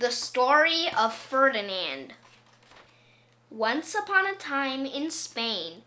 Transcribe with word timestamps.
The 0.00 0.12
Story 0.12 0.86
of 0.96 1.12
Ferdinand. 1.12 2.12
Once 3.50 3.96
upon 3.96 4.28
a 4.28 4.36
time 4.36 4.86
in 4.86 5.10
Spain, 5.10 5.82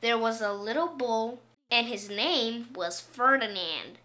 there 0.00 0.16
was 0.16 0.40
a 0.40 0.52
little 0.52 0.86
bull, 0.86 1.40
and 1.68 1.88
his 1.88 2.08
name 2.08 2.68
was 2.72 3.00
Ferdinand. 3.00 3.98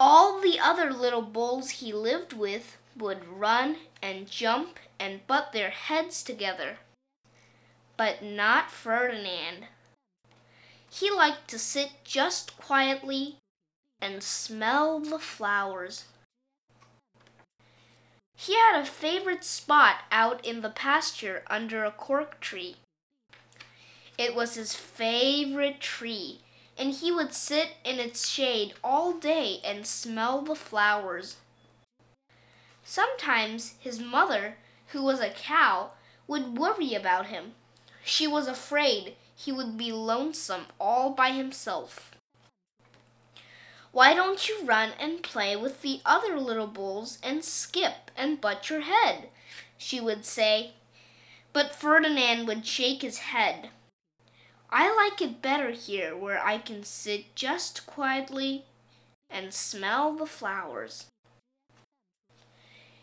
All 0.00 0.40
the 0.40 0.58
other 0.58 0.90
little 0.90 1.20
bulls 1.20 1.82
he 1.82 1.92
lived 1.92 2.32
with 2.32 2.78
would 2.96 3.28
run 3.28 3.76
and 4.00 4.30
jump 4.30 4.78
and 4.98 5.26
butt 5.26 5.52
their 5.52 5.68
heads 5.68 6.22
together. 6.22 6.78
But 7.98 8.22
not 8.22 8.70
Ferdinand. 8.70 9.66
He 10.90 11.10
liked 11.10 11.48
to 11.48 11.58
sit 11.58 11.90
just 12.02 12.56
quietly 12.56 13.36
and 14.00 14.22
smell 14.22 15.00
the 15.00 15.18
flowers. 15.18 16.06
He 18.40 18.54
had 18.54 18.80
a 18.80 18.86
favorite 18.86 19.42
spot 19.42 20.02
out 20.12 20.46
in 20.46 20.60
the 20.60 20.70
pasture 20.70 21.42
under 21.48 21.84
a 21.84 21.90
cork 21.90 22.38
tree. 22.38 22.76
It 24.16 24.32
was 24.32 24.54
his 24.54 24.76
favorite 24.76 25.80
tree, 25.80 26.42
and 26.78 26.92
he 26.92 27.10
would 27.10 27.34
sit 27.34 27.78
in 27.84 27.98
its 27.98 28.28
shade 28.28 28.74
all 28.84 29.12
day 29.12 29.58
and 29.64 29.84
smell 29.84 30.40
the 30.42 30.54
flowers. 30.54 31.38
Sometimes 32.84 33.74
his 33.80 33.98
mother, 33.98 34.58
who 34.92 35.02
was 35.02 35.18
a 35.18 35.30
cow, 35.30 35.90
would 36.28 36.56
worry 36.56 36.94
about 36.94 37.26
him. 37.26 37.54
She 38.04 38.28
was 38.28 38.46
afraid 38.46 39.16
he 39.34 39.50
would 39.50 39.76
be 39.76 39.90
lonesome 39.90 40.66
all 40.78 41.10
by 41.10 41.32
himself. 41.32 42.12
Why 43.98 44.14
don't 44.14 44.48
you 44.48 44.62
run 44.62 44.90
and 45.00 45.24
play 45.24 45.56
with 45.56 45.82
the 45.82 46.00
other 46.06 46.38
little 46.38 46.68
bulls 46.68 47.18
and 47.20 47.44
skip 47.44 48.12
and 48.16 48.40
butt 48.40 48.70
your 48.70 48.82
head? 48.82 49.28
she 49.76 49.98
would 49.98 50.24
say. 50.24 50.74
But 51.52 51.74
Ferdinand 51.74 52.46
would 52.46 52.64
shake 52.64 53.02
his 53.02 53.18
head. 53.18 53.70
I 54.70 54.94
like 54.94 55.20
it 55.20 55.42
better 55.42 55.72
here 55.72 56.16
where 56.16 56.40
I 56.40 56.58
can 56.58 56.84
sit 56.84 57.34
just 57.34 57.86
quietly 57.86 58.66
and 59.28 59.52
smell 59.52 60.12
the 60.12 60.26
flowers. 60.26 61.06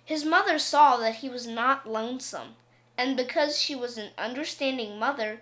His 0.05 0.23
mother 0.23 0.57
saw 0.57 0.95
that 0.95 1.15
he 1.15 1.27
was 1.27 1.45
not 1.45 1.89
lonesome, 1.89 2.55
and 2.97 3.17
because 3.17 3.59
she 3.59 3.75
was 3.75 3.97
an 3.97 4.11
understanding 4.17 4.97
mother, 4.97 5.41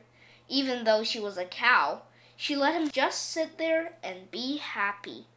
even 0.49 0.83
though 0.83 1.03
she 1.03 1.19
was 1.19 1.37
a 1.37 1.45
cow, 1.45 2.01
she 2.35 2.55
let 2.55 2.73
him 2.73 2.89
just 2.89 3.29
sit 3.29 3.59
there 3.59 3.93
and 4.01 4.31
be 4.31 4.57
happy. 4.57 5.27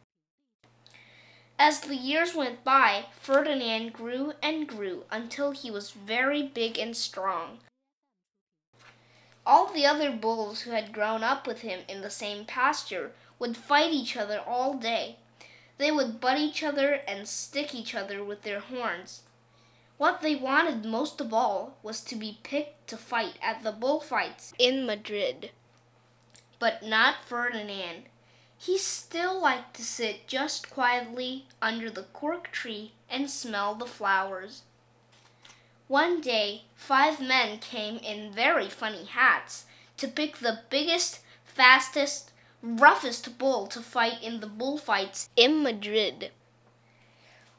As 1.59 1.81
the 1.81 1.95
years 1.95 2.35
went 2.35 2.63
by, 2.63 3.07
Ferdinand 3.19 3.93
grew 3.93 4.33
and 4.43 4.67
grew 4.67 5.05
until 5.09 5.51
he 5.51 5.71
was 5.71 5.91
very 5.91 6.43
big 6.43 6.77
and 6.77 6.95
strong. 6.95 7.59
All 9.45 9.71
the 9.71 9.85
other 9.85 10.11
bulls 10.11 10.61
who 10.61 10.71
had 10.71 10.93
grown 10.93 11.23
up 11.23 11.47
with 11.47 11.61
him 11.61 11.79
in 11.87 12.01
the 12.01 12.09
same 12.09 12.45
pasture 12.45 13.13
would 13.39 13.57
fight 13.57 13.91
each 13.91 14.15
other 14.15 14.39
all 14.39 14.75
day. 14.75 15.17
They 15.77 15.91
would 15.91 16.19
butt 16.19 16.37
each 16.37 16.63
other 16.63 17.01
and 17.07 17.27
stick 17.27 17.73
each 17.73 17.95
other 17.95 18.23
with 18.23 18.43
their 18.43 18.59
horns. 18.59 19.23
What 19.97 20.21
they 20.21 20.35
wanted 20.35 20.85
most 20.85 21.19
of 21.21 21.33
all 21.33 21.77
was 21.81 22.01
to 22.01 22.15
be 22.15 22.39
picked 22.43 22.87
to 22.89 22.97
fight 22.97 23.37
at 23.41 23.63
the 23.63 23.71
bullfights 23.71 24.53
in 24.59 24.85
Madrid. 24.85 25.51
But 26.59 26.83
not 26.83 27.23
Ferdinand. 27.25 28.03
He 28.59 28.77
still 28.77 29.39
liked 29.39 29.75
to 29.75 29.83
sit 29.83 30.27
just 30.27 30.69
quietly 30.69 31.45
under 31.61 31.89
the 31.89 32.03
cork 32.03 32.51
tree 32.51 32.93
and 33.09 33.29
smell 33.29 33.75
the 33.75 33.85
flowers. 33.85 34.63
One 35.87 36.21
day, 36.21 36.63
five 36.75 37.21
men 37.21 37.59
came 37.59 37.97
in 37.97 38.31
very 38.31 38.67
funny 38.67 39.05
hats 39.05 39.65
to 39.97 40.07
pick 40.07 40.37
the 40.37 40.63
biggest, 40.69 41.19
fastest, 41.45 42.31
roughest 42.61 43.37
bull 43.37 43.67
to 43.67 43.81
fight 43.81 44.21
in 44.21 44.39
the 44.39 44.47
bullfights 44.47 45.29
in 45.35 45.63
Madrid. 45.63 46.31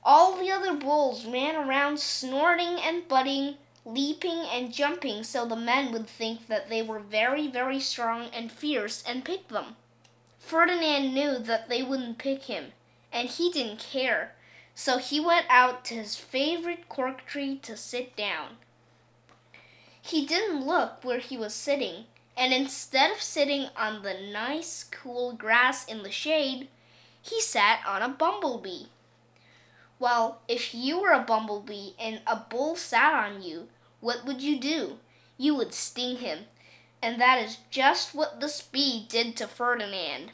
All 0.05 0.37
the 0.37 0.51
other 0.51 0.75
bulls 0.75 1.25
ran 1.25 1.57
around 1.57 2.01
snorting 2.01 2.81
and 2.81 3.09
butting, 3.09 3.57
leaping 3.85 4.41
and 4.53 4.73
jumping 4.73 5.23
so 5.23 5.47
the 5.47 5.57
men 5.57 5.93
would 5.93 6.09
think 6.09 6.49
that 6.49 6.69
they 6.69 6.83
were 6.83 6.99
very, 7.01 7.47
very 7.47 7.81
strong 7.81 8.29
and 8.33 8.51
fierce 8.51 9.03
and 9.07 9.25
pick 9.25 9.49
them. 9.49 9.77
Ferdinand 10.49 11.13
knew 11.13 11.39
that 11.41 11.69
they 11.69 11.83
wouldn't 11.83 12.17
pick 12.17 12.45
him, 12.45 12.73
and 13.13 13.29
he 13.29 13.51
didn't 13.51 13.81
care, 13.81 14.33
so 14.75 14.97
he 14.97 15.21
went 15.21 15.45
out 15.51 15.85
to 15.85 15.95
his 15.95 16.17
favorite 16.17 16.89
cork 16.89 17.27
tree 17.27 17.59
to 17.59 17.77
sit 17.77 18.17
down. 18.17 18.57
He 20.01 20.25
didn't 20.25 20.67
look 20.67 21.05
where 21.05 21.19
he 21.19 21.37
was 21.37 21.53
sitting, 21.53 22.07
and 22.35 22.55
instead 22.55 23.11
of 23.11 23.21
sitting 23.21 23.67
on 23.77 24.03
the 24.03 24.15
nice, 24.33 24.85
cool 24.85 25.35
grass 25.35 25.85
in 25.85 26.03
the 26.03 26.11
shade, 26.11 26.69
he 27.21 27.43
sat 27.43 27.81
on 27.87 28.01
a 28.01 28.09
bumblebee. 28.09 28.87
Well, 29.99 30.41
if 30.49 30.75
you 30.75 30.99
were 31.03 31.13
a 31.13 31.21
bumblebee 31.21 31.91
and 32.01 32.23
a 32.27 32.37
bull 32.37 32.75
sat 32.75 33.13
on 33.13 33.43
you, 33.43 33.69
what 34.01 34.25
would 34.25 34.41
you 34.41 34.59
do? 34.59 34.97
You 35.37 35.55
would 35.57 35.75
sting 35.75 36.17
him. 36.17 36.47
And 37.03 37.21
that 37.21 37.39
is 37.39 37.59
just 37.71 38.15
what 38.15 38.41
the 38.41 38.63
bee 38.73 39.07
did 39.09 39.37
to 39.37 39.47
Ferdinand. 39.47 40.33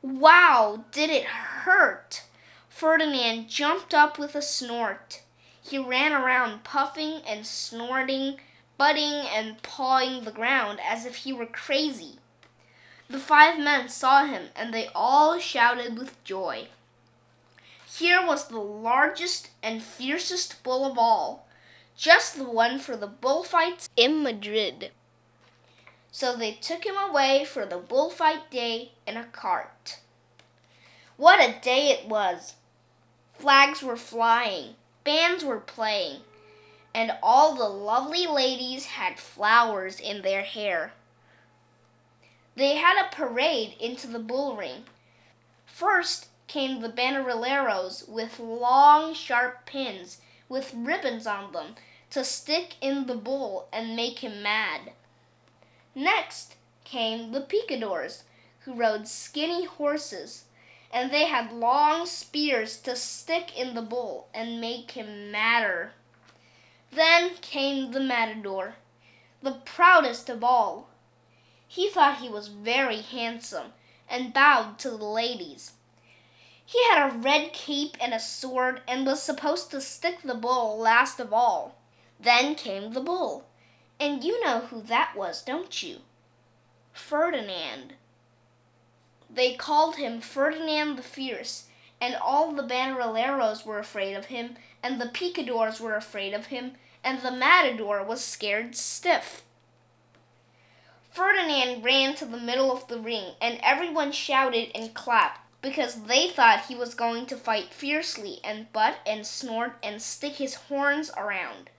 Wow, 0.00 0.84
did 0.90 1.10
it 1.10 1.24
hurt! 1.24 2.24
Ferdinand 2.68 3.48
jumped 3.48 3.94
up 3.94 4.18
with 4.18 4.34
a 4.34 4.42
snort. 4.42 5.22
He 5.62 5.78
ran 5.78 6.12
around 6.12 6.64
puffing 6.64 7.20
and 7.26 7.46
snorting, 7.46 8.40
butting 8.76 9.26
and 9.32 9.62
pawing 9.62 10.24
the 10.24 10.32
ground 10.32 10.80
as 10.84 11.06
if 11.06 11.16
he 11.16 11.32
were 11.32 11.46
crazy. 11.46 12.18
The 13.08 13.20
five 13.20 13.58
men 13.58 13.88
saw 13.88 14.24
him 14.24 14.48
and 14.56 14.72
they 14.72 14.88
all 14.94 15.38
shouted 15.38 15.98
with 15.98 16.24
joy. 16.24 16.68
Here 17.86 18.24
was 18.26 18.48
the 18.48 18.58
largest 18.58 19.50
and 19.62 19.82
fiercest 19.82 20.62
bull 20.62 20.90
of 20.90 20.96
all, 20.96 21.46
just 21.94 22.36
the 22.36 22.48
one 22.48 22.78
for 22.78 22.96
the 22.96 23.06
bullfights 23.06 23.90
in 23.96 24.22
Madrid. 24.22 24.90
So 26.14 26.36
they 26.36 26.52
took 26.52 26.84
him 26.84 26.96
away 26.96 27.46
for 27.46 27.64
the 27.64 27.78
bullfight 27.78 28.50
day 28.50 28.92
in 29.06 29.16
a 29.16 29.24
cart. 29.24 29.98
What 31.16 31.40
a 31.40 31.58
day 31.60 31.88
it 31.88 32.06
was! 32.06 32.54
Flags 33.32 33.82
were 33.82 33.96
flying, 33.96 34.74
bands 35.04 35.42
were 35.42 35.58
playing, 35.58 36.20
and 36.94 37.12
all 37.22 37.54
the 37.54 37.68
lovely 37.68 38.26
ladies 38.26 38.84
had 38.84 39.18
flowers 39.18 39.98
in 39.98 40.20
their 40.20 40.42
hair. 40.42 40.92
They 42.56 42.76
had 42.76 43.02
a 43.02 43.14
parade 43.14 43.74
into 43.80 44.06
the 44.06 44.18
bull 44.18 44.54
ring. 44.54 44.84
First 45.64 46.28
came 46.46 46.82
the 46.82 46.90
banderilleros 46.90 48.06
with 48.06 48.38
long, 48.38 49.14
sharp 49.14 49.64
pins 49.64 50.18
with 50.46 50.74
ribbons 50.74 51.26
on 51.26 51.52
them 51.52 51.76
to 52.10 52.22
stick 52.22 52.74
in 52.82 53.06
the 53.06 53.16
bull 53.16 53.68
and 53.72 53.96
make 53.96 54.18
him 54.18 54.42
mad. 54.42 54.92
Next 55.94 56.56
came 56.84 57.32
the 57.32 57.40
picadors, 57.40 58.24
who 58.60 58.74
rode 58.74 59.08
skinny 59.08 59.64
horses, 59.64 60.44
and 60.92 61.10
they 61.10 61.26
had 61.26 61.52
long 61.52 62.06
spears 62.06 62.76
to 62.78 62.96
stick 62.96 63.58
in 63.58 63.74
the 63.74 63.82
bull 63.82 64.28
and 64.32 64.60
make 64.60 64.92
him 64.92 65.30
madder. 65.30 65.92
Then 66.90 67.36
came 67.40 67.92
the 67.92 68.00
matador, 68.00 68.76
the 69.42 69.60
proudest 69.64 70.28
of 70.28 70.44
all. 70.44 70.88
He 71.66 71.88
thought 71.88 72.18
he 72.18 72.28
was 72.28 72.48
very 72.48 73.00
handsome 73.00 73.72
and 74.08 74.34
bowed 74.34 74.78
to 74.80 74.90
the 74.90 75.04
ladies. 75.04 75.72
He 76.64 76.82
had 76.90 77.10
a 77.10 77.18
red 77.18 77.52
cape 77.52 77.96
and 78.00 78.14
a 78.14 78.20
sword 78.20 78.82
and 78.86 79.04
was 79.04 79.22
supposed 79.22 79.70
to 79.70 79.80
stick 79.80 80.22
the 80.22 80.34
bull 80.34 80.78
last 80.78 81.18
of 81.20 81.32
all. 81.32 81.76
Then 82.20 82.54
came 82.54 82.92
the 82.92 83.00
bull. 83.00 83.46
And 84.02 84.24
you 84.24 84.44
know 84.44 84.62
who 84.62 84.82
that 84.82 85.14
was, 85.14 85.42
don't 85.42 85.80
you? 85.80 85.98
Ferdinand. 86.92 87.92
They 89.32 89.54
called 89.54 89.94
him 89.94 90.20
Ferdinand 90.20 90.96
the 90.96 91.04
Fierce, 91.04 91.68
and 92.00 92.16
all 92.16 92.50
the 92.50 92.64
banderilleros 92.64 93.64
were 93.64 93.78
afraid 93.78 94.14
of 94.14 94.24
him, 94.24 94.56
and 94.82 95.00
the 95.00 95.06
picadors 95.06 95.80
were 95.80 95.94
afraid 95.94 96.34
of 96.34 96.46
him, 96.46 96.72
and 97.04 97.20
the 97.20 97.30
matador 97.30 98.02
was 98.02 98.24
scared 98.24 98.74
stiff. 98.74 99.44
Ferdinand 101.12 101.84
ran 101.84 102.16
to 102.16 102.24
the 102.24 102.38
middle 102.38 102.72
of 102.72 102.88
the 102.88 102.98
ring, 102.98 103.34
and 103.40 103.60
everyone 103.62 104.10
shouted 104.10 104.72
and 104.74 104.94
clapped 104.94 105.38
because 105.62 106.06
they 106.06 106.28
thought 106.28 106.66
he 106.66 106.74
was 106.74 106.96
going 106.96 107.24
to 107.26 107.36
fight 107.36 107.72
fiercely 107.72 108.40
and 108.42 108.72
butt 108.72 108.96
and 109.06 109.24
snort 109.24 109.74
and 109.80 110.02
stick 110.02 110.32
his 110.32 110.54
horns 110.54 111.12
around 111.16 111.70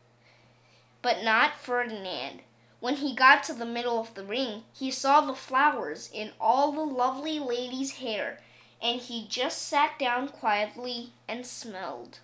but 1.03 1.21
not 1.21 1.59
Ferdinand. 1.59 2.41
When 2.79 2.95
he 2.95 3.13
got 3.13 3.43
to 3.43 3.53
the 3.53 3.65
middle 3.65 3.99
of 3.99 4.15
the 4.15 4.23
ring, 4.23 4.63
he 4.73 4.89
saw 4.89 5.21
the 5.21 5.35
flowers 5.35 6.09
in 6.11 6.31
all 6.41 6.71
the 6.71 6.81
lovely 6.81 7.37
lady's 7.37 7.97
hair, 7.97 8.39
and 8.81 8.99
he 8.99 9.27
just 9.27 9.61
sat 9.61 9.99
down 9.99 10.29
quietly 10.29 11.11
and 11.27 11.45
smelled. 11.45 12.19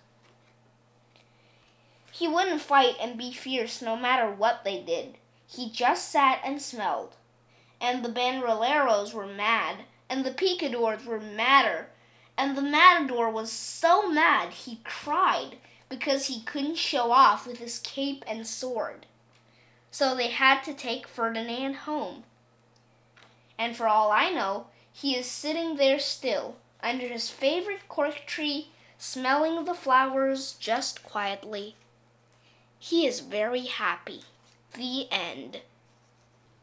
He 2.10 2.26
wouldn't 2.26 2.60
fight 2.60 2.96
and 3.00 3.16
be 3.16 3.32
fierce 3.32 3.80
no 3.80 3.96
matter 3.96 4.30
what 4.30 4.64
they 4.64 4.82
did. 4.82 5.14
He 5.46 5.70
just 5.70 6.10
sat 6.10 6.40
and 6.44 6.60
smelled. 6.60 7.16
And 7.80 8.04
the 8.04 8.10
banderilleros 8.10 9.14
were 9.14 9.26
mad, 9.26 9.84
and 10.08 10.24
the 10.24 10.32
picadors 10.32 11.04
were 11.06 11.20
madder, 11.20 11.86
and 12.36 12.56
the 12.56 12.62
matador 12.62 13.30
was 13.30 13.52
so 13.52 14.10
mad 14.10 14.52
he 14.52 14.80
cried 14.84 15.56
because 15.90 16.26
he 16.28 16.40
couldn't 16.40 16.78
show 16.78 17.12
off 17.12 17.46
with 17.46 17.58
his 17.58 17.78
cape 17.80 18.24
and 18.26 18.46
sword. 18.46 19.04
So 19.90 20.14
they 20.14 20.28
had 20.28 20.62
to 20.62 20.72
take 20.72 21.06
Ferdinand 21.06 21.74
home. 21.74 22.22
And 23.58 23.76
for 23.76 23.86
all 23.86 24.10
I 24.10 24.30
know, 24.30 24.68
he 24.92 25.16
is 25.16 25.26
sitting 25.26 25.76
there 25.76 25.98
still, 25.98 26.56
under 26.82 27.06
his 27.06 27.28
favorite 27.28 27.88
cork 27.88 28.24
tree, 28.26 28.68
smelling 28.96 29.64
the 29.64 29.74
flowers 29.74 30.52
just 30.52 31.02
quietly. 31.02 31.74
He 32.78 33.06
is 33.06 33.20
very 33.20 33.66
happy. 33.66 34.22
The 34.74 35.08
end. 35.10 35.60